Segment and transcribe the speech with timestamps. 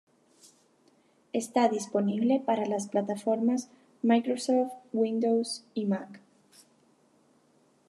[1.31, 3.69] Está disponible para las plataformas
[4.01, 6.19] Microsoft Windows y Mac.